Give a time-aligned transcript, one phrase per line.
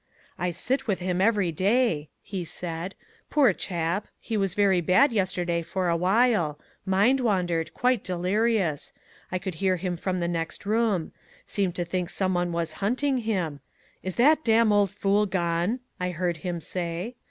[0.39, 2.95] "I sit with him every day," he said.
[3.29, 8.93] "Poor chap, he was very bad yesterday for a while, mind wandered quite delirious
[9.31, 11.11] I could hear him from the next room
[11.45, 13.59] seemed to think some one was hunting him
[14.01, 17.13] 'Is that damn old fool gone,' I heard him say.